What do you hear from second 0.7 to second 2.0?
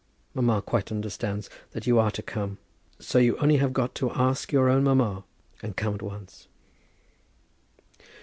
understands that you